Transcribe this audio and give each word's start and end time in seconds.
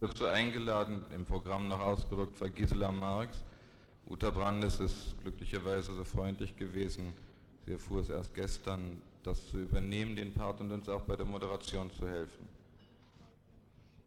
Dazu 0.00 0.24
eingeladen, 0.24 1.04
im 1.14 1.26
Programm 1.26 1.68
noch 1.68 1.80
ausgedrückt 1.80 2.40
war 2.40 2.48
Gisela 2.48 2.90
Marx. 2.90 3.44
Uta 4.08 4.30
Brandes 4.30 4.80
ist 4.80 5.14
glücklicherweise 5.20 5.94
so 5.94 6.04
freundlich 6.04 6.56
gewesen. 6.56 7.12
Sie 7.66 7.72
erfuhr 7.72 8.00
es 8.00 8.08
erst 8.08 8.34
gestern, 8.34 9.02
das 9.22 9.46
zu 9.50 9.58
übernehmen, 9.58 10.16
den 10.16 10.32
Part 10.32 10.62
und 10.62 10.72
uns 10.72 10.88
auch 10.88 11.02
bei 11.02 11.16
der 11.16 11.26
Moderation 11.26 11.90
zu 11.90 12.08
helfen. 12.08 12.48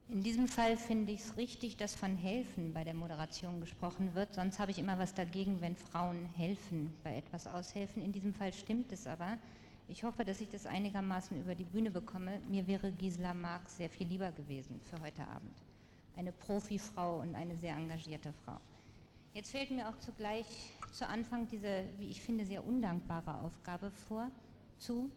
In 0.09 0.23
diesem 0.23 0.47
Fall 0.47 0.77
finde 0.77 1.11
ich 1.11 1.19
es 1.19 1.37
richtig, 1.37 1.77
dass 1.77 1.93
von 1.93 2.17
helfen 2.17 2.73
bei 2.73 2.83
der 2.83 2.95
Moderation 2.95 3.61
gesprochen 3.61 4.15
wird. 4.15 4.33
Sonst 4.33 4.57
habe 4.57 4.71
ich 4.71 4.79
immer 4.79 4.97
was 4.97 5.13
dagegen, 5.13 5.61
wenn 5.61 5.75
Frauen 5.75 6.25
helfen, 6.35 6.91
bei 7.03 7.17
etwas 7.17 7.45
aushelfen. 7.45 8.01
In 8.01 8.11
diesem 8.11 8.33
Fall 8.33 8.51
stimmt 8.51 8.91
es 8.91 9.05
aber. 9.05 9.37
Ich 9.87 10.03
hoffe, 10.03 10.25
dass 10.25 10.41
ich 10.41 10.49
das 10.49 10.65
einigermaßen 10.65 11.39
über 11.39 11.53
die 11.53 11.65
Bühne 11.65 11.91
bekomme. 11.91 12.41
Mir 12.49 12.65
wäre 12.65 12.91
Gisela 12.91 13.35
Marx 13.35 13.77
sehr 13.77 13.91
viel 13.91 14.07
lieber 14.07 14.31
gewesen 14.31 14.81
für 14.89 14.99
heute 14.99 15.27
Abend 15.27 15.53
eine 16.15 16.31
Profifrau 16.31 17.21
und 17.21 17.35
eine 17.35 17.55
sehr 17.57 17.75
engagierte 17.75 18.33
Frau. 18.45 18.59
Jetzt 19.33 19.51
fällt 19.51 19.71
mir 19.71 19.89
auch 19.89 19.97
zugleich 19.97 20.45
zu 20.91 21.07
Anfang 21.07 21.47
diese, 21.47 21.85
wie 21.97 22.09
ich 22.09 22.21
finde, 22.21 22.45
sehr 22.45 22.65
undankbare 22.65 23.41
Aufgabe 23.41 23.89
vor, 23.89 24.29
zu, 24.77 25.09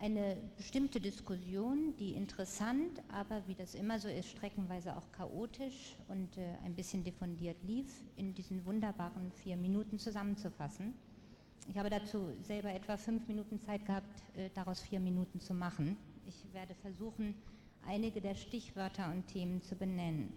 eine 0.00 0.36
bestimmte 0.56 1.00
Diskussion, 1.00 1.94
die 1.96 2.14
interessant, 2.14 3.02
aber 3.08 3.46
wie 3.46 3.54
das 3.54 3.74
immer 3.74 3.98
so 3.98 4.08
ist, 4.08 4.28
streckenweise 4.28 4.96
auch 4.96 5.10
chaotisch 5.12 5.96
und 6.08 6.36
äh, 6.36 6.56
ein 6.64 6.74
bisschen 6.74 7.02
diffundiert 7.02 7.56
lief, 7.62 8.02
in 8.16 8.34
diesen 8.34 8.64
wunderbaren 8.66 9.30
vier 9.32 9.56
Minuten 9.56 9.98
zusammenzufassen. 9.98 10.94
Ich 11.68 11.78
habe 11.78 11.88
dazu 11.88 12.32
selber 12.42 12.72
etwa 12.72 12.96
fünf 12.96 13.26
Minuten 13.26 13.60
Zeit 13.60 13.86
gehabt, 13.86 14.22
äh, 14.36 14.50
daraus 14.54 14.80
vier 14.80 15.00
Minuten 15.00 15.40
zu 15.40 15.54
machen. 15.54 15.96
Ich 16.26 16.52
werde 16.52 16.74
versuchen, 16.74 17.34
einige 17.86 18.20
der 18.20 18.34
Stichwörter 18.34 19.10
und 19.10 19.26
Themen 19.26 19.62
zu 19.62 19.76
benennen. 19.76 20.32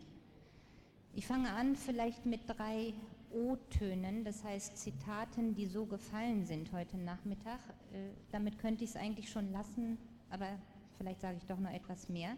Ich 1.14 1.26
fange 1.26 1.52
an 1.52 1.76
vielleicht 1.76 2.26
mit 2.26 2.42
drei 2.48 2.94
O-Tönen, 3.32 4.24
das 4.24 4.44
heißt 4.44 4.78
Zitaten, 4.78 5.56
die 5.56 5.66
so 5.66 5.86
gefallen 5.86 6.46
sind 6.46 6.72
heute 6.72 6.98
Nachmittag. 6.98 7.60
Äh, 7.94 8.12
damit 8.32 8.58
könnte 8.58 8.84
ich 8.84 8.92
es 8.92 8.96
eigentlich 8.96 9.30
schon 9.30 9.52
lassen, 9.52 9.98
aber 10.30 10.48
vielleicht 10.98 11.22
sage 11.22 11.38
ich 11.38 11.46
doch 11.46 11.60
noch 11.60 11.72
etwas 11.72 12.10
mehr. 12.10 12.36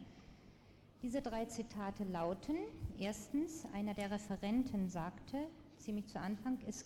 Diese 1.01 1.21
drei 1.21 1.45
Zitate 1.45 2.03
lauten, 2.03 2.57
erstens, 2.99 3.65
einer 3.73 3.93
der 3.93 4.11
Referenten 4.11 4.87
sagte, 4.87 5.47
ziemlich 5.77 6.07
zu 6.07 6.19
Anfang, 6.19 6.59
es, 6.67 6.85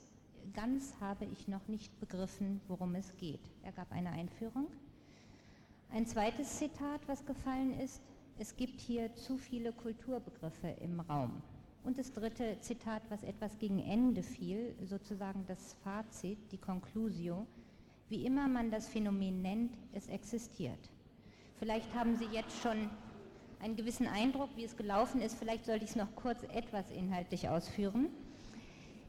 ganz 0.53 0.93
habe 1.01 1.25
ich 1.25 1.47
noch 1.47 1.67
nicht 1.67 1.99
begriffen, 1.99 2.61
worum 2.67 2.95
es 2.95 3.15
geht. 3.17 3.41
Er 3.63 3.73
gab 3.73 3.91
eine 3.91 4.11
Einführung. 4.11 4.67
Ein 5.91 6.05
zweites 6.05 6.57
Zitat, 6.57 7.01
was 7.07 7.25
gefallen 7.25 7.77
ist, 7.79 8.01
es 8.37 8.55
gibt 8.55 8.81
hier 8.81 9.13
zu 9.15 9.37
viele 9.37 9.71
Kulturbegriffe 9.71 10.67
im 10.81 10.99
Raum. 10.99 11.41
Und 11.83 11.97
das 11.97 12.11
dritte 12.11 12.57
Zitat, 12.61 13.03
was 13.09 13.23
etwas 13.23 13.57
gegen 13.59 13.79
Ende 13.79 14.23
fiel, 14.23 14.75
sozusagen 14.83 15.45
das 15.47 15.75
Fazit, 15.83 16.37
die 16.51 16.57
Conclusio, 16.57 17.45
wie 18.09 18.25
immer 18.25 18.47
man 18.47 18.71
das 18.71 18.87
Phänomen 18.87 19.41
nennt, 19.41 19.77
es 19.93 20.07
existiert. 20.07 20.89
Vielleicht 21.59 21.93
haben 21.93 22.17
Sie 22.17 22.25
jetzt 22.25 22.59
schon 22.61 22.89
einen 23.61 23.75
gewissen 23.75 24.07
Eindruck, 24.07 24.49
wie 24.55 24.63
es 24.63 24.75
gelaufen 24.75 25.21
ist. 25.21 25.37
Vielleicht 25.37 25.65
sollte 25.65 25.85
ich 25.85 25.91
es 25.91 25.95
noch 25.95 26.13
kurz 26.15 26.43
etwas 26.53 26.91
inhaltlich 26.91 27.49
ausführen. 27.49 28.09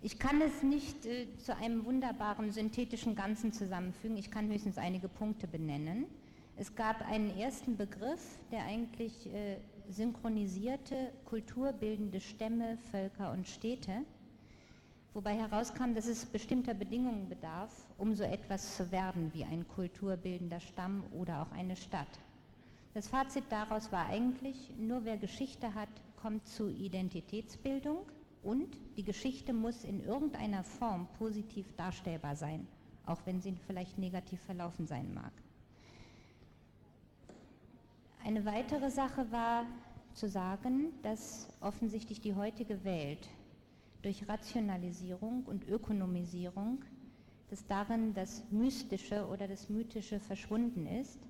Ich 0.03 0.19
kann 0.19 0.41
es 0.41 0.63
nicht 0.63 1.05
äh, 1.07 1.27
zu 1.39 1.57
einem 1.57 1.85
wunderbaren 1.85 2.53
synthetischen 2.53 3.17
Ganzen 3.17 3.53
zusammenfügen. 3.53 4.17
Ich 4.17 4.31
kann 4.31 4.49
höchstens 4.49 4.79
einige 4.79 5.09
Punkte 5.09 5.47
benennen. 5.47 6.07
Es 6.59 6.75
gab 6.75 7.07
einen 7.07 7.37
ersten 7.37 7.77
Begriff, 7.77 8.39
der 8.51 8.65
eigentlich 8.65 9.27
äh, 9.27 9.59
synchronisierte 9.91 11.13
kulturbildende 11.27 12.19
Stämme, 12.19 12.79
Völker 12.91 13.31
und 13.33 13.47
Städte, 13.47 13.93
wobei 15.13 15.35
herauskam, 15.35 15.93
dass 15.95 16.07
es 16.07 16.25
bestimmter 16.25 16.73
Bedingungen 16.73 17.29
bedarf, 17.29 17.71
um 17.99 18.15
so 18.15 18.25
etwas 18.25 18.75
zu 18.75 18.91
werden 18.91 19.31
wie 19.35 19.45
ein 19.45 19.69
kulturbildender 19.69 20.61
Stamm 20.61 21.05
oder 21.13 21.43
auch 21.43 21.53
eine 21.53 21.77
Stadt. 21.77 22.09
Das 22.95 23.09
Fazit 23.09 23.45
daraus 23.51 23.93
war 23.93 24.07
eigentlich, 24.07 24.73
nur 24.79 25.05
wer 25.05 25.19
Geschichte 25.19 25.75
hat, 25.75 25.91
kommt 26.17 26.47
zu 26.49 26.71
Identitätsbildung 26.71 27.99
und 28.43 28.79
die 28.97 29.05
Geschichte 29.05 29.53
muss 29.53 29.85
in 29.85 30.03
irgendeiner 30.03 30.65
Form 30.65 31.07
positiv 31.19 31.75
darstellbar 31.77 32.35
sein, 32.35 32.67
auch 33.05 33.21
wenn 33.27 33.43
sie 33.43 33.55
vielleicht 33.67 33.99
negativ 33.99 34.41
verlaufen 34.41 34.87
sein 34.87 35.13
mag. 35.13 35.33
Eine 38.27 38.45
weitere 38.45 38.91
Sache 38.91 39.31
war 39.31 39.67
zu 40.15 40.29
sagen, 40.29 40.87
dass 41.03 41.49
offensichtlich 41.61 42.21
die 42.21 42.35
heutige 42.35 42.83
Welt 42.83 43.29
durch 44.03 44.29
Rationalisierung 44.29 45.45
und 45.45 45.69
Ökonomisierung, 45.69 46.85
dass 47.51 47.65
darin 47.67 48.15
das 48.15 48.43
Mystische 48.51 49.29
oder 49.29 49.47
das 49.47 49.69
Mythische 49.69 50.19
verschwunden 50.19 50.89
ist. 50.89 51.21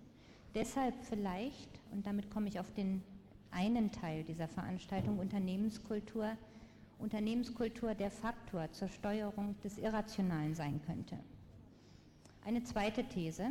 Deshalb 0.55 0.95
vielleicht, 1.03 1.69
und 1.93 2.06
damit 2.06 2.31
komme 2.31 2.49
ich 2.49 2.59
auf 2.59 2.73
den 2.73 3.03
einen 3.51 3.93
Teil 3.93 4.25
dieser 4.25 4.49
Veranstaltung, 4.49 5.19
Unternehmenskultur, 5.19 6.31
Unternehmenskultur 6.99 7.95
der 7.95 8.11
Faktor 8.11 8.73
zur 8.73 8.89
Steuerung 8.89 9.55
des 9.62 9.77
Irrationalen 9.77 10.55
sein 10.55 10.81
könnte. 10.87 11.19
Eine 12.43 12.65
zweite 12.65 13.05
These, 13.05 13.51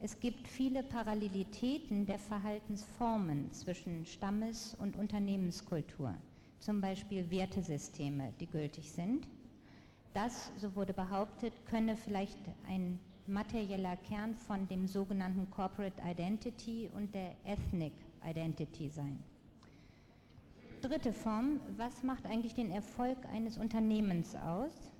es 0.00 0.20
gibt 0.20 0.46
viele 0.46 0.84
Parallelitäten 0.84 2.06
der 2.06 2.18
Verhaltensformen 2.20 3.52
zwischen 3.52 4.06
Stammes- 4.06 4.76
und 4.78 4.96
Unternehmenskultur, 4.96 6.14
zum 6.60 6.80
Beispiel 6.80 7.28
Wertesysteme, 7.30 8.32
die 8.38 8.46
gültig 8.46 8.92
sind. 8.92 9.26
Das, 10.14 10.52
so 10.56 10.74
wurde 10.76 10.92
behauptet, 10.92 11.52
könne 11.66 11.96
vielleicht 11.96 12.38
ein 12.68 13.00
materieller 13.26 13.96
Kern 13.96 14.34
von 14.34 14.68
dem 14.68 14.86
sogenannten 14.86 15.50
Corporate 15.50 16.00
Identity 16.02 16.88
und 16.94 17.12
der 17.14 17.34
Ethnic 17.44 17.92
Identity 18.24 18.88
sein. 18.88 19.18
Dritte 20.80 21.12
Form, 21.12 21.60
was 21.76 22.04
macht 22.04 22.24
eigentlich 22.24 22.54
den 22.54 22.70
Erfolg 22.70 23.18
eines 23.32 23.58
Unternehmens 23.58 24.36
aus? 24.36 24.92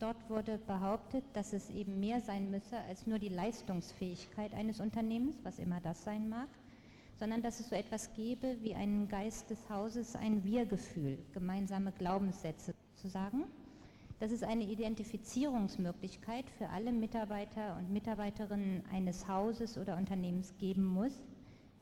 Dort 0.00 0.30
wurde 0.30 0.58
behauptet, 0.58 1.24
dass 1.32 1.52
es 1.52 1.70
eben 1.70 1.98
mehr 1.98 2.20
sein 2.20 2.50
müsse 2.52 2.78
als 2.88 3.06
nur 3.08 3.18
die 3.18 3.30
Leistungsfähigkeit 3.30 4.54
eines 4.54 4.78
Unternehmens, 4.78 5.36
was 5.42 5.58
immer 5.58 5.80
das 5.80 6.04
sein 6.04 6.28
mag, 6.28 6.48
sondern 7.18 7.42
dass 7.42 7.58
es 7.58 7.68
so 7.68 7.74
etwas 7.74 8.12
gäbe 8.14 8.56
wie 8.62 8.76
einen 8.76 9.08
Geist 9.08 9.50
des 9.50 9.68
Hauses, 9.68 10.14
ein 10.14 10.44
Wir-Gefühl, 10.44 11.18
gemeinsame 11.32 11.90
Glaubenssätze 11.90 12.74
zu 12.94 13.08
sagen. 13.08 13.44
Dass 14.20 14.30
es 14.30 14.44
eine 14.44 14.64
Identifizierungsmöglichkeit 14.64 16.48
für 16.50 16.68
alle 16.68 16.92
Mitarbeiter 16.92 17.76
und 17.76 17.92
Mitarbeiterinnen 17.92 18.84
eines 18.92 19.26
Hauses 19.26 19.78
oder 19.78 19.96
Unternehmens 19.96 20.54
geben 20.58 20.84
muss, 20.84 21.12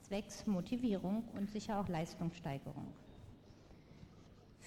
zwecks 0.00 0.46
Motivierung 0.46 1.24
und 1.36 1.50
sicher 1.50 1.80
auch 1.80 1.88
Leistungssteigerung. 1.88 2.86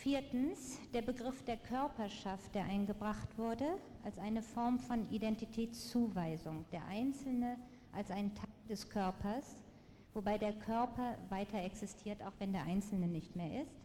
Viertens, 0.01 0.79
der 0.93 1.01
Begriff 1.01 1.43
der 1.43 1.57
Körperschaft, 1.57 2.55
der 2.55 2.63
eingebracht 2.63 3.37
wurde, 3.37 3.65
als 4.05 4.17
eine 4.17 4.41
Form 4.41 4.79
von 4.79 5.09
Identitätszuweisung. 5.11 6.63
Der 6.71 6.85
Einzelne 6.87 7.57
als 7.91 8.09
ein 8.09 8.33
Teil 8.33 8.47
des 8.69 8.87
Körpers, 8.87 9.57
wobei 10.13 10.37
der 10.37 10.53
Körper 10.53 11.17
weiter 11.27 11.61
existiert, 11.61 12.23
auch 12.23 12.31
wenn 12.39 12.53
der 12.53 12.63
Einzelne 12.63 13.09
nicht 13.09 13.35
mehr 13.35 13.63
ist. 13.63 13.75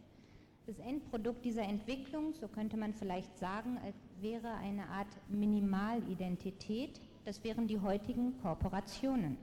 Das 0.67 0.79
Endprodukt 0.79 1.43
dieser 1.43 1.63
Entwicklung, 1.63 2.33
so 2.33 2.47
könnte 2.47 2.77
man 2.77 2.93
vielleicht 2.93 3.37
sagen, 3.37 3.77
wäre 4.21 4.53
eine 4.53 4.87
Art 4.87 5.09
Minimalidentität. 5.27 7.01
Das 7.25 7.43
wären 7.43 7.67
die 7.67 7.81
heutigen 7.81 8.39
Korporationen. 8.41 9.35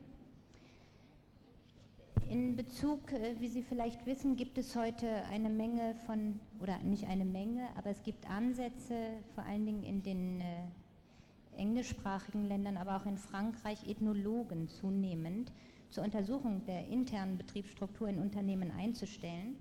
In 2.33 2.57
Bezug, 2.57 3.13
äh, 3.13 3.35
wie 3.41 3.49
Sie 3.49 3.63
vielleicht 3.63 4.07
wissen, 4.07 4.37
gibt 4.37 4.57
es 4.57 4.75
heute 4.75 5.07
eine 5.31 5.51
Menge 5.51 5.95
von, 6.07 6.41
oder 6.61 6.79
nicht 6.79 7.07
eine 7.07 7.27
Menge, 7.27 7.69
aber 7.77 7.91
es 7.91 8.03
gibt 8.03 8.27
Ansätze, 8.31 8.95
vor 9.35 9.45
allen 9.45 9.67
Dingen 9.67 9.83
in 9.83 10.03
den 10.03 10.41
äh, 10.41 11.59
englischsprachigen 11.59 12.47
Ländern, 12.47 12.79
aber 12.79 12.97
auch 12.97 13.05
in 13.05 13.19
Frankreich, 13.19 13.87
Ethnologen 13.87 14.67
zunehmend 14.71 15.53
zur 15.91 16.05
Untersuchung 16.05 16.65
der 16.65 16.89
internen 16.89 17.37
Betriebsstruktur 17.37 18.09
in 18.09 18.19
Unternehmen 18.19 18.71
einzustellen. 18.71 19.57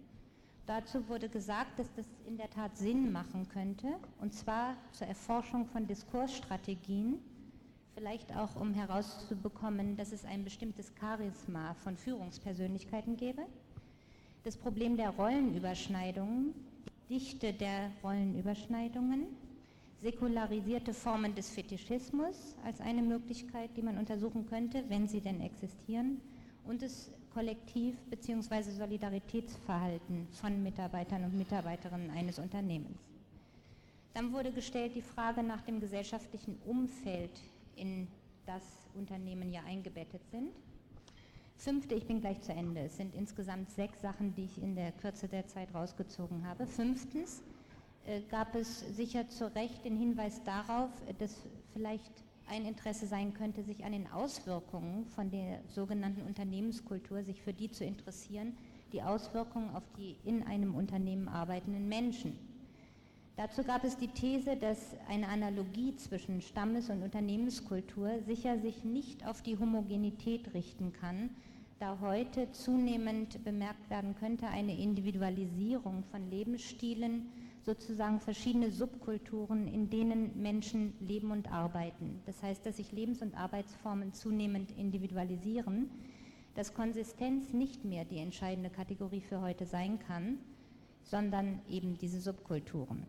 Dazu 0.65 1.09
wurde 1.09 1.27
gesagt, 1.27 1.77
dass 1.77 1.93
das 1.95 2.05
in 2.25 2.37
der 2.37 2.49
Tat 2.49 2.77
Sinn 2.77 3.11
machen 3.11 3.49
könnte, 3.49 3.97
und 4.21 4.33
zwar 4.33 4.77
zur 4.93 5.07
Erforschung 5.07 5.65
von 5.65 5.87
Diskursstrategien, 5.87 7.19
vielleicht 7.95 8.35
auch 8.35 8.55
um 8.55 8.73
herauszubekommen, 8.73 9.97
dass 9.97 10.11
es 10.11 10.25
ein 10.25 10.43
bestimmtes 10.43 10.91
Charisma 10.99 11.73
von 11.75 11.97
Führungspersönlichkeiten 11.97 13.17
gäbe. 13.17 13.43
Das 14.43 14.57
Problem 14.57 14.97
der 14.97 15.11
Rollenüberschneidungen, 15.11 16.53
Dichte 17.09 17.53
der 17.53 17.91
Rollenüberschneidungen, 18.03 19.27
säkularisierte 20.01 20.93
Formen 20.93 21.35
des 21.35 21.49
Fetischismus 21.49 22.55
als 22.65 22.81
eine 22.81 23.03
Möglichkeit, 23.03 23.69
die 23.77 23.83
man 23.83 23.97
untersuchen 23.97 24.47
könnte, 24.47 24.83
wenn 24.89 25.07
sie 25.07 25.21
denn 25.21 25.41
existieren, 25.41 26.19
und 26.65 26.81
das 26.81 27.11
Kollektiv- 27.33 27.97
bzw. 28.09 28.71
Solidaritätsverhalten 28.71 30.27
von 30.31 30.61
Mitarbeitern 30.63 31.23
und 31.23 31.37
Mitarbeiterinnen 31.37 32.09
eines 32.11 32.39
Unternehmens. 32.39 32.99
Dann 34.13 34.33
wurde 34.33 34.51
gestellt 34.51 34.95
die 34.95 35.01
Frage 35.01 35.41
nach 35.41 35.61
dem 35.61 35.79
gesellschaftlichen 35.79 36.57
Umfeld, 36.65 37.31
in 37.75 38.07
das 38.45 38.63
Unternehmen 38.95 39.51
ja 39.51 39.61
eingebettet 39.63 40.21
sind. 40.29 40.51
Fünfte, 41.55 41.93
ich 41.93 42.07
bin 42.07 42.21
gleich 42.21 42.41
zu 42.41 42.53
Ende. 42.53 42.81
Es 42.81 42.97
sind 42.97 43.13
insgesamt 43.13 43.69
sechs 43.69 44.01
Sachen, 44.01 44.33
die 44.33 44.45
ich 44.45 44.61
in 44.61 44.75
der 44.75 44.91
Kürze 44.93 45.27
der 45.27 45.45
Zeit 45.45 45.73
rausgezogen 45.75 46.45
habe. 46.45 46.65
Fünftens 46.65 47.43
äh, 48.07 48.21
gab 48.31 48.55
es 48.55 48.79
sicher 48.95 49.29
zu 49.29 49.53
Recht 49.53 49.85
den 49.85 49.95
Hinweis 49.95 50.43
darauf, 50.43 50.89
dass 51.19 51.35
vielleicht 51.73 52.11
ein 52.49 52.65
Interesse 52.65 53.05
sein 53.05 53.33
könnte, 53.33 53.63
sich 53.63 53.85
an 53.85 53.91
den 53.91 54.11
Auswirkungen 54.11 55.05
von 55.05 55.29
der 55.29 55.61
sogenannten 55.67 56.21
Unternehmenskultur, 56.23 57.23
sich 57.23 57.41
für 57.41 57.53
die 57.53 57.71
zu 57.71 57.85
interessieren, 57.85 58.57
die 58.91 59.03
Auswirkungen 59.03 59.73
auf 59.75 59.83
die 59.97 60.17
in 60.25 60.43
einem 60.43 60.75
Unternehmen 60.75 61.29
arbeitenden 61.29 61.87
Menschen. 61.87 62.50
Dazu 63.41 63.63
gab 63.63 63.83
es 63.83 63.97
die 63.97 64.09
These, 64.09 64.55
dass 64.55 64.95
eine 65.09 65.27
Analogie 65.27 65.95
zwischen 65.95 66.41
Stammes- 66.41 66.91
und 66.91 67.01
Unternehmenskultur 67.01 68.19
sicher 68.27 68.59
sich 68.59 68.83
nicht 68.83 69.25
auf 69.25 69.41
die 69.41 69.57
Homogenität 69.57 70.53
richten 70.53 70.93
kann, 70.93 71.31
da 71.79 71.97
heute 72.01 72.51
zunehmend 72.51 73.43
bemerkt 73.43 73.89
werden 73.89 74.13
könnte 74.13 74.45
eine 74.45 74.77
Individualisierung 74.77 76.03
von 76.03 76.29
Lebensstilen, 76.29 77.31
sozusagen 77.63 78.19
verschiedene 78.19 78.69
Subkulturen, 78.69 79.67
in 79.67 79.89
denen 79.89 80.39
Menschen 80.39 80.93
leben 80.99 81.31
und 81.31 81.51
arbeiten. 81.51 82.21
Das 82.27 82.43
heißt, 82.43 82.63
dass 82.63 82.77
sich 82.77 82.91
Lebens- 82.91 83.23
und 83.23 83.33
Arbeitsformen 83.33 84.13
zunehmend 84.13 84.69
individualisieren, 84.77 85.89
dass 86.53 86.75
Konsistenz 86.75 87.53
nicht 87.53 87.85
mehr 87.85 88.05
die 88.05 88.19
entscheidende 88.19 88.69
Kategorie 88.69 89.21
für 89.21 89.41
heute 89.41 89.65
sein 89.65 89.97
kann, 89.97 90.37
sondern 91.01 91.59
eben 91.67 91.97
diese 91.97 92.21
Subkulturen. 92.21 93.07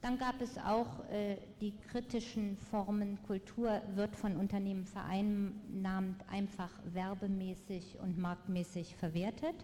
Dann 0.00 0.16
gab 0.16 0.40
es 0.40 0.56
auch 0.58 1.04
äh, 1.10 1.36
die 1.60 1.72
kritischen 1.90 2.56
Formen, 2.56 3.18
Kultur 3.26 3.82
wird 3.96 4.14
von 4.14 4.36
Unternehmen 4.36 4.84
vereinnahmt, 4.84 6.22
einfach 6.30 6.70
werbemäßig 6.92 7.98
und 8.00 8.16
marktmäßig 8.16 8.94
verwertet. 8.94 9.56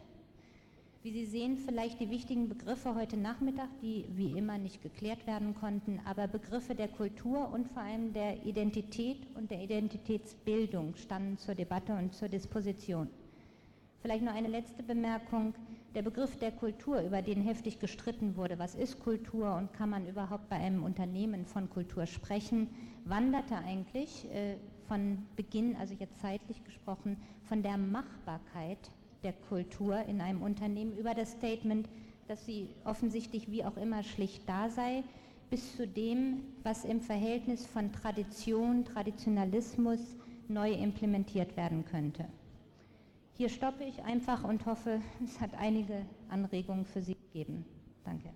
Wie 1.04 1.12
Sie 1.12 1.26
sehen, 1.26 1.58
vielleicht 1.58 2.00
die 2.00 2.10
wichtigen 2.10 2.48
Begriffe 2.48 2.94
heute 2.94 3.16
Nachmittag, 3.16 3.68
die 3.82 4.06
wie 4.16 4.36
immer 4.36 4.58
nicht 4.58 4.82
geklärt 4.82 5.26
werden 5.26 5.54
konnten, 5.54 6.00
aber 6.04 6.26
Begriffe 6.26 6.74
der 6.74 6.88
Kultur 6.88 7.52
und 7.52 7.68
vor 7.68 7.82
allem 7.82 8.12
der 8.12 8.44
Identität 8.44 9.18
und 9.36 9.50
der 9.50 9.62
Identitätsbildung 9.62 10.96
standen 10.96 11.36
zur 11.36 11.54
Debatte 11.54 11.92
und 11.92 12.14
zur 12.14 12.28
Disposition. 12.28 13.08
Vielleicht 14.04 14.22
noch 14.22 14.34
eine 14.34 14.48
letzte 14.48 14.82
Bemerkung. 14.82 15.54
Der 15.94 16.02
Begriff 16.02 16.36
der 16.36 16.52
Kultur, 16.52 17.00
über 17.00 17.22
den 17.22 17.40
heftig 17.40 17.78
gestritten 17.78 18.36
wurde, 18.36 18.58
was 18.58 18.74
ist 18.74 19.00
Kultur 19.00 19.54
und 19.54 19.72
kann 19.72 19.88
man 19.88 20.06
überhaupt 20.06 20.50
bei 20.50 20.56
einem 20.56 20.82
Unternehmen 20.82 21.46
von 21.46 21.70
Kultur 21.70 22.04
sprechen, 22.04 22.68
wanderte 23.06 23.56
eigentlich 23.56 24.30
äh, 24.30 24.56
von 24.88 25.24
Beginn, 25.36 25.74
also 25.76 25.94
jetzt 25.98 26.18
zeitlich 26.20 26.62
gesprochen, 26.64 27.16
von 27.44 27.62
der 27.62 27.78
Machbarkeit 27.78 28.90
der 29.22 29.32
Kultur 29.32 29.98
in 30.02 30.20
einem 30.20 30.42
Unternehmen 30.42 30.94
über 30.98 31.14
das 31.14 31.32
Statement, 31.32 31.88
dass 32.28 32.44
sie 32.44 32.74
offensichtlich 32.84 33.50
wie 33.50 33.64
auch 33.64 33.78
immer 33.78 34.02
schlicht 34.02 34.46
da 34.46 34.68
sei, 34.68 35.02
bis 35.48 35.78
zu 35.78 35.88
dem, 35.88 36.42
was 36.62 36.84
im 36.84 37.00
Verhältnis 37.00 37.64
von 37.64 37.90
Tradition, 37.90 38.84
Traditionalismus 38.84 40.18
neu 40.48 40.72
implementiert 40.72 41.56
werden 41.56 41.86
könnte. 41.86 42.26
Hier 43.36 43.48
stoppe 43.48 43.82
ich 43.82 44.00
einfach 44.04 44.44
und 44.44 44.64
hoffe, 44.64 45.00
es 45.24 45.40
hat 45.40 45.54
einige 45.54 46.06
Anregungen 46.28 46.86
für 46.86 47.02
Sie 47.02 47.16
gegeben. 47.16 47.64
Danke. 48.04 48.32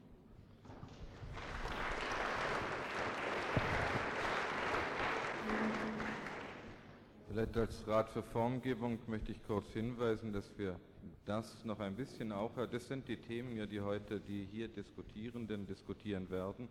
Vielleicht 7.29 7.57
als 7.57 7.87
Rat 7.87 8.11
für 8.11 8.25
Formgebung 8.25 8.99
möchte 9.07 9.31
ich 9.31 9.41
kurz 9.47 9.73
hinweisen, 9.73 10.33
dass 10.33 10.51
wir 10.59 10.81
das 11.27 11.65
noch 11.65 11.79
ein 11.79 11.95
bisschen 11.95 12.33
auch, 12.33 12.51
das 12.67 12.89
sind 12.89 13.07
die 13.07 13.19
Themen, 13.19 13.57
ja, 13.57 13.67
die 13.67 13.81
heute 13.81 14.19
die 14.19 14.49
hier 14.51 14.67
Diskutierenden 14.67 15.65
diskutieren 15.65 16.29
werden, 16.29 16.69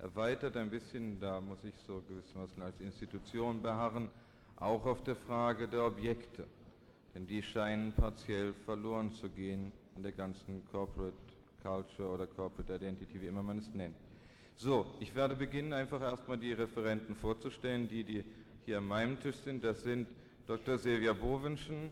erweitert 0.00 0.56
ein 0.56 0.70
bisschen, 0.70 1.20
da 1.20 1.40
muss 1.40 1.62
ich 1.62 1.76
so 1.86 2.02
gewissermaßen 2.08 2.60
als 2.60 2.80
Institution 2.80 3.62
beharren, 3.62 4.10
auch 4.56 4.84
auf 4.84 5.04
der 5.04 5.14
Frage 5.14 5.68
der 5.68 5.84
Objekte. 5.86 6.48
Denn 7.14 7.26
die 7.26 7.42
scheinen 7.42 7.92
partiell 7.92 8.52
verloren 8.64 9.12
zu 9.12 9.28
gehen 9.28 9.72
in 9.96 10.02
der 10.02 10.12
ganzen 10.12 10.64
Corporate 10.70 11.16
Culture 11.62 12.08
oder 12.08 12.26
Corporate 12.26 12.74
Identity, 12.74 13.20
wie 13.20 13.26
immer 13.26 13.42
man 13.42 13.58
es 13.58 13.72
nennt. 13.74 13.96
So, 14.56 14.86
ich 15.00 15.14
werde 15.14 15.36
beginnen, 15.36 15.72
einfach 15.72 16.00
erstmal 16.00 16.38
die 16.38 16.52
Referenten 16.52 17.14
vorzustellen, 17.14 17.88
die, 17.88 18.04
die 18.04 18.24
hier 18.64 18.78
an 18.78 18.86
meinem 18.86 19.20
Tisch 19.20 19.36
sind. 19.36 19.64
Das 19.64 19.82
sind 19.82 20.08
Dr. 20.46 20.78
Silvia 20.78 21.12
Bowenschen, 21.12 21.90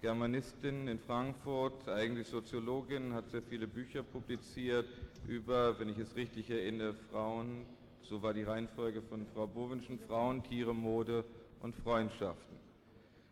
Germanistin 0.00 0.86
in 0.86 0.98
Frankfurt, 1.00 1.88
eigentlich 1.88 2.28
Soziologin, 2.28 3.14
hat 3.14 3.30
sehr 3.30 3.42
viele 3.42 3.66
Bücher 3.66 4.02
publiziert 4.04 4.86
über, 5.26 5.78
wenn 5.80 5.88
ich 5.88 5.98
es 5.98 6.14
richtig 6.14 6.50
erinnere, 6.50 6.94
Frauen, 7.10 7.66
so 8.02 8.22
war 8.22 8.32
die 8.32 8.44
Reihenfolge 8.44 9.02
von 9.02 9.26
Frau 9.34 9.46
Bowenschen, 9.46 9.98
Frauen, 9.98 10.42
Tiere, 10.44 10.72
Mode 10.72 11.24
und 11.60 11.74
Freundschaften. 11.74 12.57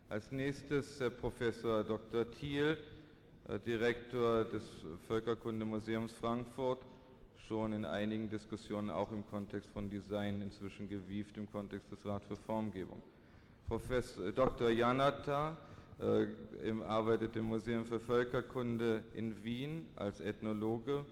Als 0.09 0.31
nächstes 0.31 1.01
Herr 1.01 1.09
Professor 1.09 1.83
Dr. 1.83 2.31
Thiel, 2.31 2.77
äh, 3.49 3.59
Direktor 3.59 4.45
des 4.45 4.63
Völkerkundemuseums 5.05 6.13
Frankfurt, 6.13 6.79
schon 7.45 7.73
in 7.73 7.83
einigen 7.83 8.29
Diskussionen 8.29 8.89
auch 8.89 9.11
im 9.11 9.27
Kontext 9.27 9.69
von 9.71 9.89
Design 9.89 10.41
inzwischen 10.41 10.87
gewieft, 10.87 11.35
im 11.35 11.51
Kontext 11.51 11.91
des 11.91 12.05
Rat 12.05 12.23
für 12.23 12.37
Formgebung. 12.37 13.03
Professor 13.67 14.27
äh, 14.27 14.31
Dr. 14.31 14.69
Janata 14.69 15.57
äh, 15.99 16.71
arbeitet 16.87 17.35
im 17.35 17.47
Museum 17.47 17.85
für 17.85 17.99
Völkerkunde 17.99 19.03
in 19.13 19.43
Wien 19.43 19.87
als 19.97 20.21
Ethnologe. 20.21 21.03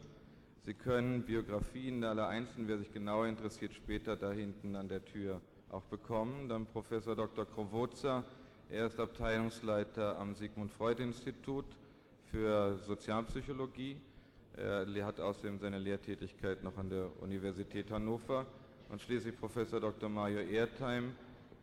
Sie 0.64 0.74
können 0.74 1.24
Biografien 1.24 2.02
aller 2.06 2.30
Einzelnen, 2.30 2.70
wer 2.70 2.78
sich 2.78 2.94
genauer 2.94 3.28
interessiert, 3.28 3.74
später 3.74 4.16
da 4.16 4.32
hinten 4.32 4.78
an 4.78 4.88
der 4.88 5.04
Tür 5.04 5.42
auch 5.70 5.84
bekommen. 5.84 6.48
Dann 6.48 6.66
Professor 6.66 7.14
Dr. 7.14 7.46
Krowoza, 7.46 8.24
er 8.76 8.88
ist 8.88 9.00
Abteilungsleiter 9.00 10.20
am 10.20 10.36
Sigmund 10.36 10.70
Freud 10.70 11.02
Institut 11.02 11.64
für 12.30 12.78
Sozialpsychologie 12.80 13.96
er 14.58 15.06
hat 15.06 15.22
außerdem 15.22 15.60
seine 15.60 15.80
Lehrtätigkeit 15.80 16.62
noch 16.62 16.78
an 16.78 16.90
der 16.90 17.10
Universität 17.22 17.90
Hannover 17.90 18.46
und 18.90 19.02
schließlich 19.02 19.40
Professor 19.40 19.80
Dr. 19.80 20.10
Mario 20.10 20.40
Erdheim, 20.40 21.14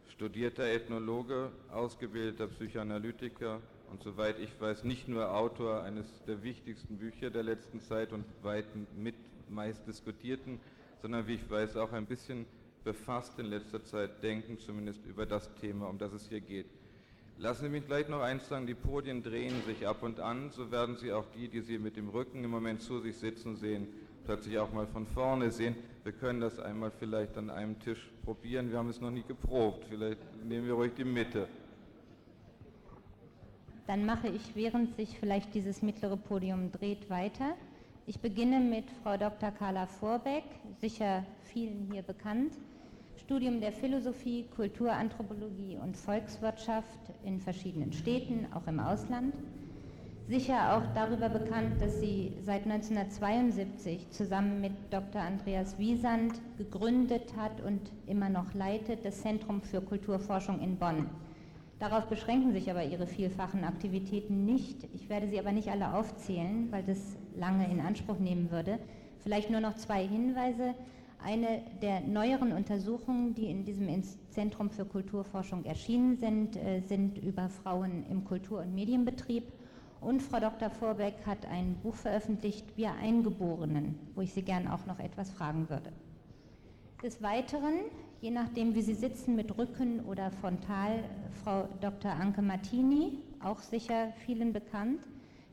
studierter 0.09 0.65
Ethnologe, 0.65 1.51
ausgebildeter 1.71 2.47
Psychoanalytiker 2.47 3.61
und 3.91 4.03
soweit 4.03 4.39
ich 4.39 4.59
weiß 4.59 4.85
nicht 4.85 5.07
nur 5.07 5.35
Autor 5.35 5.83
eines 5.83 6.07
der 6.27 6.43
wichtigsten 6.43 6.97
Bücher 6.97 7.29
der 7.29 7.43
letzten 7.43 7.81
Zeit 7.81 8.13
und 8.13 8.25
weit 8.43 8.67
mit 8.97 9.17
meist 9.51 9.87
diskutierten, 9.87 10.61
sondern 11.03 11.27
wie 11.27 11.35
ich 11.35 11.51
weiß 11.51 11.77
auch 11.77 11.93
ein 11.93 12.07
bisschen 12.07 12.47
befasst 12.85 13.39
in 13.39 13.47
letzter 13.47 13.85
Zeit 13.85 14.23
denken 14.23 14.59
zumindest 14.59 15.05
über 15.05 15.27
das 15.27 15.55
Thema, 15.57 15.91
um 15.91 15.99
das 15.99 16.15
es 16.15 16.27
hier 16.31 16.41
geht. 16.41 16.67
Lassen 17.43 17.65
Sie 17.65 17.71
mich 17.71 17.87
gleich 17.87 18.09
noch 18.09 18.21
eins 18.21 18.49
sagen, 18.49 18.69
die 18.69 18.75
Podien 18.75 19.21
drehen 19.21 19.65
sich 19.67 19.85
ab 19.85 20.05
und 20.05 20.21
an, 20.21 20.51
so 20.51 20.71
werden 20.71 20.95
Sie 20.95 21.13
auch 21.13 21.25
die, 21.35 21.49
die 21.49 21.61
Sie 21.61 21.77
mit 21.77 21.97
dem 21.97 22.09
Rücken 22.09 22.45
im 22.45 22.53
Moment 22.53 22.81
zu 22.83 23.01
sich 23.01 23.17
sitzen 23.17 23.57
sehen, 23.57 23.89
plötzlich 24.25 24.61
auch 24.61 24.73
mal 24.73 24.87
von 24.87 25.09
vorne 25.09 25.51
sehen. 25.51 25.75
Wir 26.05 26.13
können 26.13 26.41
das 26.41 26.61
einmal 26.61 26.93
vielleicht 26.93 27.37
an 27.37 27.51
einem 27.51 27.81
Tisch 27.81 28.13
probieren, 28.25 28.71
wir 28.71 28.79
haben 28.79 28.91
es 28.91 29.01
noch 29.01 29.11
nie 29.11 29.25
geprobt, 29.25 29.87
vielleicht 29.91 30.21
nehmen 30.45 30.69
wir 30.69 30.75
ruhig 30.75 30.93
die 30.97 31.03
Mitte. 31.03 31.49
Dann 33.89 34.07
mache 34.07 34.29
ich, 34.29 34.55
während 34.55 34.95
sich 34.95 35.19
vielleicht 35.19 35.53
dieses 35.53 35.83
mittlere 35.83 36.17
Podium 36.17 36.71
dreht, 36.71 37.11
weiter. 37.11 37.57
Ich 38.07 38.21
beginne 38.21 38.61
mit 38.61 38.85
Frau 39.03 39.17
Dr. 39.17 39.51
Carla 39.51 39.87
Vorbeck, 39.87 40.45
sicher 40.81 41.27
vielen 41.53 41.89
hier 41.91 42.03
bekannt. 42.03 42.53
Studium 43.17 43.61
der 43.61 43.73
Philosophie, 43.73 44.47
Kulturanthropologie 44.57 45.79
und 45.83 45.97
Volkswirtschaft 45.97 46.99
in 47.25 47.41
verschiedenen 47.41 47.93
Städten, 47.93 48.47
auch 48.55 48.67
im 48.67 48.81
Ausland. 48.81 49.35
Sicher 50.29 50.77
auch 50.77 50.95
darüber 50.95 51.29
bekannt, 51.29 51.81
dass 51.81 52.01
sie 52.01 52.33
seit 52.43 52.65
1972 52.65 54.11
zusammen 54.11 54.61
mit 54.61 54.73
Dr. 54.91 55.21
Andreas 55.21 55.79
Wiesand 55.79 56.41
gegründet 56.57 57.35
hat 57.37 57.61
und 57.61 57.81
immer 58.07 58.29
noch 58.29 58.55
leitet 58.55 59.05
das 59.05 59.21
Zentrum 59.21 59.61
für 59.63 59.81
Kulturforschung 59.81 60.61
in 60.61 60.77
Bonn. 60.77 61.07
Darauf 61.81 62.07
beschränken 62.07 62.53
sich 62.53 62.71
aber 62.71 62.85
ihre 62.85 63.09
vielfachen 63.09 63.65
Aktivitäten 63.65 64.45
nicht. 64.45 64.87
Ich 64.95 65.09
werde 65.09 65.29
sie 65.29 65.41
aber 65.41 65.51
nicht 65.51 65.69
alle 65.69 65.93
aufzählen, 65.95 66.69
weil 66.71 66.85
das 66.85 67.17
lange 67.37 67.69
in 67.69 67.81
Anspruch 67.81 68.21
nehmen 68.21 68.53
würde. 68.53 68.79
Vielleicht 69.19 69.51
nur 69.51 69.61
noch 69.61 69.75
zwei 69.75 70.07
Hinweise. 70.07 70.75
Eine 71.25 71.63
der 71.81 72.01
neueren 72.01 72.53
Untersuchungen, 72.53 73.35
die 73.35 73.49
in 73.51 73.65
diesem 73.65 73.89
Zentrum 74.31 74.71
für 74.71 74.85
Kulturforschung 74.85 75.65
erschienen 75.65 76.17
sind, 76.17 76.57
äh, 76.57 76.81
sind 76.81 77.19
über 77.19 77.49
Frauen 77.49 78.05
im 78.11 78.25
Kultur- 78.25 78.61
und 78.61 78.75
Medienbetrieb. 78.75 79.45
Und 80.01 80.21
Frau 80.21 80.41
Dr. 80.41 80.69
Vorbeck 80.69 81.15
hat 81.25 81.47
ein 81.47 81.77
Buch 81.83 81.95
veröffentlicht, 81.95 82.77
Wir 82.77 82.93
Eingeborenen, 82.95 83.99
wo 84.17 84.23
ich 84.23 84.33
Sie 84.33 84.43
gern 84.43 84.67
auch 84.67 84.85
noch 84.87 84.99
etwas 84.99 85.31
fragen 85.31 85.69
würde. 85.71 85.93
Des 87.05 87.23
Weiteren, 87.23 87.75
je 88.21 88.31
nachdem 88.31 88.75
wie 88.75 88.83
Sie 88.83 88.95
sitzen, 88.95 89.37
mit 89.37 89.57
Rücken 89.57 90.01
oder 90.01 90.33
frontal, 90.33 91.05
Frau 91.45 91.69
Dr. 91.81 92.11
Anke 92.11 92.43
Martini, 92.43 93.19
auch 93.41 93.61
sicher 93.61 94.13
vielen 94.25 94.53
bekannt, 94.53 95.01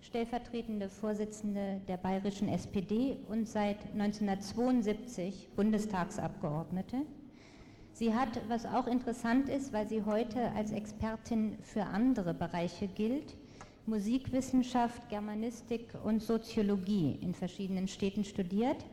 stellvertretende 0.01 0.89
Vorsitzende 0.89 1.82
der 1.88 1.98
bayerischen 1.98 2.50
SPD 2.50 3.18
und 3.27 3.48
seit 3.48 3.77
1972 3.94 5.50
Bundestagsabgeordnete. 5.56 6.98
Sie 7.94 8.13
hat, 8.13 8.39
was 8.48 8.65
auch 8.65 8.88
interessant 8.88 9.50
ist, 9.50 9.74
weil 9.74 9.89
sie 9.89 10.03
heute 10.03 10.51
als 10.53 10.72
Expertin 10.72 11.58
für 11.62 11.84
andere 11.84 12.34
Bereiche 12.34 12.88
gilt, 12.88 13.36
Musikwissenschaft, 13.86 15.10
Germanistik 15.10 15.94
und 16.03 16.22
Soziologie 16.22 17.18
in 17.22 17.34
verschiedenen 17.34 17.88
Städten 17.88 18.24
studiert. 18.24 18.86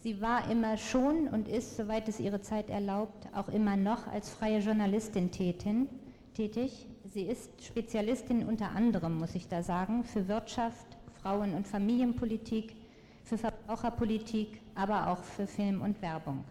Sie 0.00 0.20
war 0.20 0.50
immer 0.50 0.76
schon 0.76 1.28
und 1.28 1.48
ist, 1.48 1.76
soweit 1.76 2.08
es 2.08 2.20
ihre 2.20 2.42
Zeit 2.42 2.68
erlaubt, 2.68 3.28
auch 3.34 3.48
immer 3.48 3.76
noch 3.76 4.06
als 4.08 4.28
freie 4.28 4.58
Journalistin 4.58 5.30
tätig. 5.30 6.86
Sie 7.12 7.22
ist 7.22 7.62
Spezialistin 7.62 8.46
unter 8.46 8.70
anderem, 8.70 9.18
muss 9.18 9.34
ich 9.34 9.46
da 9.46 9.62
sagen, 9.62 10.04
für 10.04 10.26
Wirtschaft, 10.26 10.86
Frauen- 11.20 11.54
und 11.54 11.68
Familienpolitik, 11.68 12.74
für 13.22 13.36
Verbraucherpolitik, 13.36 14.60
aber 14.74 15.08
auch 15.08 15.22
für 15.22 15.46
Film 15.46 15.82
und 15.82 16.00
Werbung. 16.00 16.44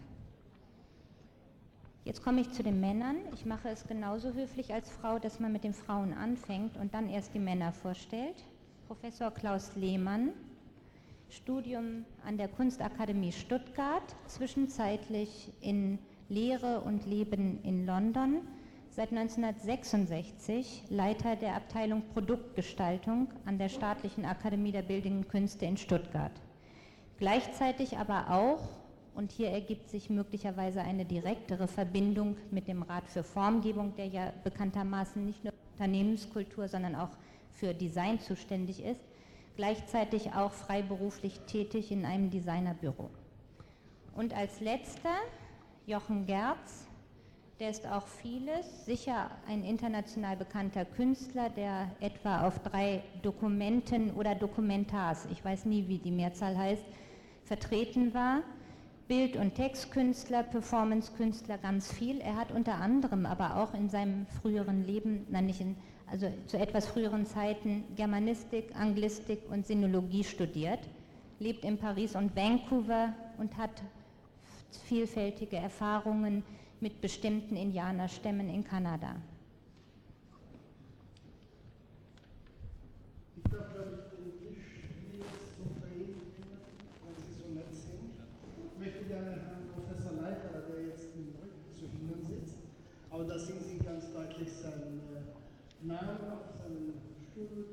Jetzt 2.04 2.22
komme 2.22 2.40
ich 2.40 2.52
zu 2.52 2.62
den 2.62 2.80
Männern. 2.80 3.16
Ich 3.32 3.46
mache 3.46 3.68
es 3.68 3.86
genauso 3.86 4.32
höflich 4.32 4.72
als 4.72 4.90
Frau, 4.90 5.18
dass 5.18 5.40
man 5.40 5.52
mit 5.52 5.64
den 5.64 5.74
Frauen 5.74 6.12
anfängt 6.12 6.76
und 6.76 6.94
dann 6.94 7.08
erst 7.08 7.34
die 7.34 7.40
Männer 7.40 7.72
vorstellt. 7.72 8.44
Professor 8.86 9.30
Klaus 9.32 9.74
Lehmann, 9.74 10.30
Studium 11.30 12.04
an 12.24 12.36
der 12.36 12.48
Kunstakademie 12.48 13.32
Stuttgart, 13.32 14.14
zwischenzeitlich 14.26 15.50
in 15.60 15.98
Lehre 16.28 16.80
und 16.82 17.06
Leben 17.06 17.60
in 17.64 17.86
London, 17.86 18.42
seit 18.94 19.10
1966 19.10 20.84
Leiter 20.88 21.34
der 21.34 21.56
Abteilung 21.56 22.02
Produktgestaltung 22.12 23.26
an 23.44 23.58
der 23.58 23.68
Staatlichen 23.68 24.24
Akademie 24.24 24.70
der 24.70 24.82
Bildenden 24.82 25.26
Künste 25.26 25.64
in 25.64 25.76
Stuttgart. 25.76 26.30
Gleichzeitig 27.18 27.98
aber 27.98 28.30
auch, 28.30 28.68
und 29.16 29.32
hier 29.32 29.50
ergibt 29.50 29.88
sich 29.88 30.10
möglicherweise 30.10 30.80
eine 30.80 31.04
direktere 31.04 31.66
Verbindung 31.66 32.36
mit 32.52 32.68
dem 32.68 32.82
Rat 32.82 33.08
für 33.08 33.24
Formgebung, 33.24 33.96
der 33.96 34.06
ja 34.06 34.32
bekanntermaßen 34.44 35.26
nicht 35.26 35.42
nur 35.42 35.52
Unternehmenskultur, 35.72 36.68
sondern 36.68 36.94
auch 36.94 37.10
für 37.52 37.74
Design 37.74 38.20
zuständig 38.20 38.80
ist, 38.80 39.00
gleichzeitig 39.56 40.34
auch 40.34 40.52
freiberuflich 40.52 41.40
tätig 41.48 41.90
in 41.90 42.04
einem 42.04 42.30
Designerbüro. 42.30 43.10
Und 44.14 44.36
als 44.36 44.60
letzter 44.60 45.16
Jochen 45.84 46.26
Gerz, 46.26 46.86
der 47.60 47.70
ist 47.70 47.86
auch 47.86 48.06
vieles, 48.06 48.84
sicher 48.84 49.30
ein 49.46 49.62
international 49.64 50.36
bekannter 50.36 50.84
Künstler, 50.84 51.50
der 51.50 51.90
etwa 52.00 52.46
auf 52.46 52.58
drei 52.58 53.02
Dokumenten 53.22 54.10
oder 54.12 54.34
Dokumentars, 54.34 55.26
ich 55.30 55.44
weiß 55.44 55.66
nie, 55.66 55.86
wie 55.86 55.98
die 55.98 56.10
Mehrzahl 56.10 56.56
heißt, 56.58 56.84
vertreten 57.44 58.12
war. 58.12 58.42
Bild- 59.06 59.36
und 59.36 59.54
Textkünstler, 59.54 60.42
Performancekünstler, 60.44 61.58
ganz 61.58 61.92
viel. 61.92 62.20
Er 62.20 62.36
hat 62.36 62.50
unter 62.50 62.76
anderem 62.76 63.26
aber 63.26 63.56
auch 63.56 63.74
in 63.74 63.90
seinem 63.90 64.26
früheren 64.26 64.86
Leben, 64.86 65.26
nein, 65.30 65.46
nicht 65.46 65.60
in, 65.60 65.76
also 66.10 66.32
zu 66.46 66.58
etwas 66.58 66.86
früheren 66.86 67.26
Zeiten, 67.26 67.84
Germanistik, 67.96 68.74
Anglistik 68.74 69.40
und 69.50 69.66
Sinologie 69.66 70.24
studiert, 70.24 70.80
lebt 71.38 71.64
in 71.64 71.76
Paris 71.76 72.16
und 72.16 72.34
Vancouver 72.34 73.12
und 73.36 73.56
hat 73.58 73.82
vielfältige 74.86 75.56
Erfahrungen 75.56 76.42
mit 76.84 77.00
bestimmten 77.00 77.56
Indianerstämmen 77.56 78.50
in 78.50 78.62
Kanada. 78.62 79.16
Ich 83.38 83.50
möchte 88.78 89.04
gerne 89.08 89.30
Herrn 89.30 89.64
Professor 89.72 90.12
Leiter, 90.20 90.60
der 90.68 90.84
jetzt 90.88 91.08
zu 91.72 91.84
Ihnen 91.86 92.20
sitzt, 92.22 92.58
aber 93.08 93.24
da 93.24 93.38
sehen 93.38 93.64
Sie 93.64 93.78
ganz 93.78 94.12
deutlich 94.12 94.52
seinen 94.52 95.00
äh, 95.08 95.90
auf 95.90 96.52
seinem 96.60 96.92
Stuhl. 97.32 97.64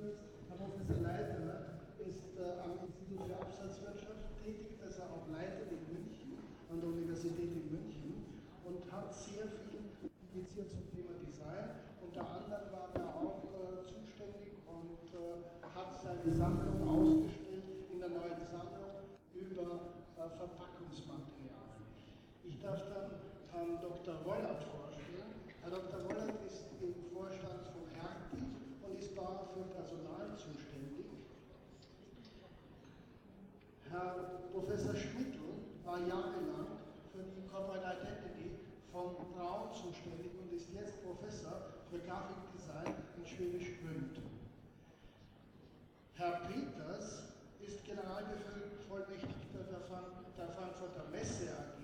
Herr 0.48 0.56
Professor 0.56 1.04
Leiter 1.04 1.84
ist 2.00 2.40
äh, 2.40 2.64
am 2.64 2.80
Institut 2.88 3.28
für 3.28 3.36
Absatzwirtschaft 3.44 4.40
tätig, 4.42 4.80
das 4.82 5.00
er 5.00 5.08
auch 5.12 5.28
leitet 5.36 5.68
in 5.68 5.84
München, 5.92 6.32
an 6.72 6.80
der 6.80 6.88
Universität 6.88 7.52
in 7.52 7.72
München 7.76 8.12
und 8.72 8.88
hat 8.92 9.14
sehr 9.14 9.44
viel 9.68 9.84
publiziert 10.00 10.72
zum 10.72 10.88
Thema 10.96 11.12
Design. 11.28 11.76
Unter 12.00 12.24
anderem 12.24 12.72
war 12.72 12.88
er 12.96 13.08
auch 13.20 13.44
äh, 13.52 13.84
zuständig 13.84 14.64
und 14.64 15.12
äh, 15.12 15.44
hat 16.22 16.26
seine 16.26 16.38
Sammlung 16.38 16.88
ausgestellt 16.88 17.90
in 17.92 18.00
der 18.00 18.10
neuen 18.10 18.46
Sammlung 18.46 19.10
über 19.34 19.90
äh, 20.22 20.30
Verpackungsmaterialien. 20.38 21.90
Ich 22.46 22.62
darf 22.62 22.78
dann 22.94 23.18
Herrn 23.50 23.82
Dr. 23.82 24.22
Wollert 24.26 24.62
vorstellen. 24.70 25.34
Herr 25.62 25.72
Dr. 25.72 26.06
Wollert 26.06 26.38
ist 26.46 26.66
im 26.82 26.94
Vorstand 27.10 27.66
von 27.74 27.90
Hertie 27.98 28.54
und 28.86 29.00
ist 29.00 29.18
da 29.18 29.50
für 29.50 29.66
Personal 29.74 30.38
zuständig. 30.38 31.10
Herr 33.90 34.46
Professor 34.54 34.96
Schmittel 34.96 35.74
war 35.84 36.00
jahrelang 36.06 36.86
für 37.12 37.26
die 37.34 37.50
Corporate 37.50 37.98
Identity 37.98 38.62
von 38.94 39.18
Braun 39.34 39.74
zuständig 39.74 40.38
und 40.38 40.54
ist 40.54 40.70
jetzt 40.72 41.02
Professor 41.02 41.82
für 41.90 41.98
Grafikdesign 41.98 42.94
in 43.18 43.26
Schwäbisch 43.26 43.74
Gmünd. 43.82 44.22
Herr 46.22 46.38
Peters 46.46 47.34
ist 47.66 47.82
Generalbevollmächtigter 47.82 49.66
der, 49.74 49.82
Frankfurter 50.54 51.10
Messe 51.10 51.50
AG 51.50 51.82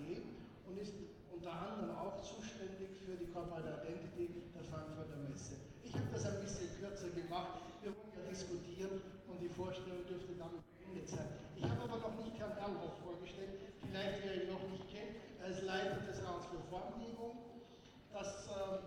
und 0.62 0.78
ist 0.78 0.94
unter 1.34 1.50
anderem 1.50 1.90
auch 1.98 2.22
zuständig 2.22 3.02
für 3.02 3.18
die 3.18 3.26
Corporate 3.34 3.82
Identity 3.82 4.46
der 4.54 4.62
Frankfurter 4.62 5.18
Messe. 5.26 5.58
Ich 5.82 5.90
habe 5.90 6.06
das 6.14 6.22
ein 6.30 6.38
bisschen 6.38 6.70
kürzer 6.78 7.10
gemacht. 7.18 7.66
Wir 7.82 7.90
wollen 7.90 8.14
ja 8.14 8.30
diskutieren 8.30 9.02
und 9.26 9.42
die 9.42 9.50
Vorstellung 9.50 10.06
dürfte 10.06 10.30
damit 10.38 10.62
beendet 10.70 11.10
sein. 11.10 11.34
Ich 11.58 11.66
habe 11.66 11.90
aber 11.90 11.98
noch 11.98 12.14
nicht 12.22 12.38
Herrn 12.38 12.54
Erlhoff 12.62 12.94
vorgestellt, 13.02 13.58
vielleicht 13.90 14.22
wer 14.22 14.46
ihn 14.46 14.54
noch 14.54 14.62
nicht 14.70 14.86
kennt. 14.86 15.18
Er 15.42 15.50
ist 15.50 15.66
Leiter 15.66 15.98
des 16.06 16.22
Rats 16.22 16.46
für 16.46 16.62
Formgebung. 16.70 17.66
Das 18.14 18.46
äh, 18.54 18.86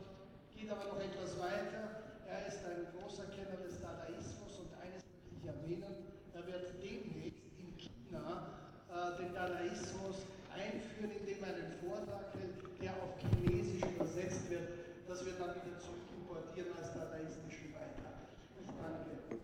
geht 0.55 0.71
aber 0.71 0.95
noch 0.95 0.99
etwas 1.03 1.35
weiter. 1.43 2.07
Er 2.23 2.47
ist 2.47 2.63
ein 2.63 2.87
großer 2.95 3.27
Kenner 3.35 3.59
des 3.59 3.83
Dadaismus 3.83 4.55
und 4.63 4.71
eines 4.79 5.03
möchte 5.11 5.27
ich 5.35 5.40
erwähnen, 5.51 5.95
er 6.33 6.45
wird 6.47 6.73
demnächst 6.81 7.43
in 7.59 7.75
China 7.77 8.47
äh, 8.89 9.21
den 9.21 9.33
Dadaismus 9.33 10.23
einführen, 10.55 11.11
indem 11.19 11.43
er 11.43 11.55
einen 11.55 11.73
Vortrag 11.83 12.33
hält, 12.33 12.55
der 12.81 12.91
auf 12.91 13.19
Chinesisch 13.19 13.83
übersetzt 13.95 14.49
wird, 14.49 14.69
dass 15.07 15.25
wir 15.25 15.33
dann 15.33 15.55
wieder 15.55 15.79
zurück 15.79 16.07
importieren 16.15 16.71
als 16.79 16.93
dadaistischen 16.93 17.71
Beitrag. 17.71 18.23
Ich 18.59 18.67
danke. 18.67 19.41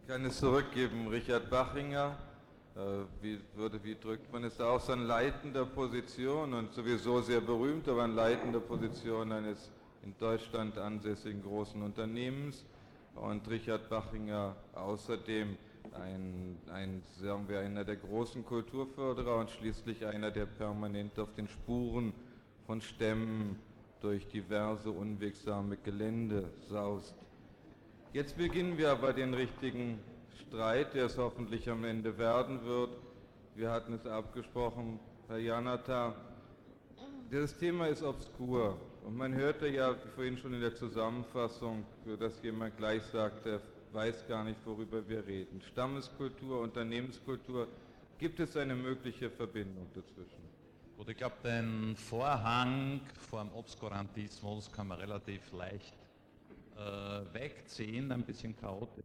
Ich 0.00 0.08
kann 0.08 0.24
es 0.24 0.38
zurückgeben, 0.38 1.08
Richard 1.08 1.50
Bachinger 1.50 2.16
äh, 2.76 2.80
wie, 3.22 3.40
würde, 3.54 3.82
wie 3.84 3.94
drückt 3.94 4.32
man 4.32 4.44
es 4.44 4.60
aus, 4.60 4.90
an 4.90 5.06
leitender 5.06 5.64
Position 5.64 6.54
und 6.54 6.72
sowieso 6.74 7.20
sehr 7.20 7.40
berühmt, 7.40 7.88
aber 7.88 8.02
an 8.02 8.14
leitender 8.14 8.60
Position 8.60 9.30
eines 9.30 9.70
in 10.02 10.14
Deutschland 10.18 10.76
ansässigen 10.76 11.42
großen 11.42 11.80
Unternehmens 11.80 12.64
und 13.14 13.48
Richard 13.48 13.88
Bachinger 13.88 14.56
außerdem 14.74 15.56
ein, 15.92 16.58
ein, 16.72 17.02
sagen 17.20 17.48
wir, 17.48 17.60
einer 17.60 17.84
der 17.84 17.96
großen 17.96 18.44
Kulturförderer 18.44 19.36
und 19.36 19.50
schließlich 19.50 20.04
einer, 20.06 20.30
der 20.30 20.46
permanent 20.46 21.18
auf 21.18 21.32
den 21.34 21.48
Spuren 21.48 22.12
von 22.66 22.80
Stämmen 22.80 23.58
durch 24.00 24.26
diverse 24.28 24.90
unwegsame 24.90 25.76
Gelände 25.76 26.50
saust. 26.68 27.14
Jetzt 28.12 28.36
beginnen 28.36 28.76
wir 28.78 28.90
aber 28.90 29.12
den 29.12 29.34
richtigen 29.34 29.98
Streit, 30.40 30.94
der 30.94 31.06
es 31.06 31.18
hoffentlich 31.18 31.68
am 31.70 31.84
Ende 31.84 32.16
werden 32.18 32.64
wird. 32.64 32.90
Wir 33.54 33.70
hatten 33.70 33.92
es 33.94 34.06
abgesprochen, 34.06 34.98
Herr 35.28 35.38
Janata. 35.38 36.14
Das 37.30 37.56
Thema 37.56 37.86
ist 37.86 38.02
obskur 38.02 38.76
und 39.04 39.16
man 39.16 39.34
hörte 39.34 39.68
ja 39.68 39.94
vorhin 40.14 40.38
schon 40.38 40.54
in 40.54 40.60
der 40.60 40.74
Zusammenfassung, 40.74 41.84
dass 42.18 42.42
jemand 42.42 42.76
gleich 42.76 43.02
sagte, 43.04 43.50
er 43.50 43.60
weiß 43.94 44.26
gar 44.26 44.44
nicht, 44.44 44.58
worüber 44.64 45.08
wir 45.08 45.26
reden. 45.26 45.60
Stammeskultur, 45.70 46.60
Unternehmenskultur, 46.60 47.68
gibt 48.18 48.40
es 48.40 48.56
eine 48.56 48.74
mögliche 48.74 49.30
Verbindung 49.30 49.86
dazwischen? 49.94 50.42
Gut, 50.96 51.08
ich 51.08 51.16
glaube, 51.16 51.36
den 51.44 51.96
Vorhang 51.96 53.00
vom 53.28 53.52
Obskurantismus 53.52 54.70
kann 54.72 54.88
man 54.88 54.98
relativ 54.98 55.52
leicht 55.52 55.94
äh, 56.76 57.34
wegziehen, 57.34 58.10
ein 58.10 58.22
bisschen 58.22 58.56
chaotisch. 58.56 59.03